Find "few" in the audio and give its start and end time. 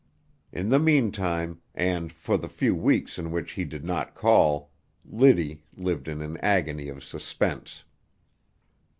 2.49-2.73